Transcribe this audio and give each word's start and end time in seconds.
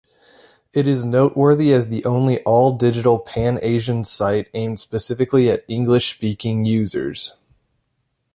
It 0.73 0.87
is 0.87 1.05
noteworthy 1.05 1.71
as 1.71 1.89
the 1.89 2.03
only 2.05 2.41
all-digital, 2.43 3.19
pan-Asian 3.19 4.03
site 4.03 4.49
aimed 4.55 4.79
specifically 4.79 5.47
at 5.51 5.63
English-speaking 5.67 6.65
users. 6.65 7.35